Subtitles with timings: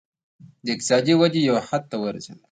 [0.63, 2.39] د اقتصادي ودې یو حد ته ورسېدل.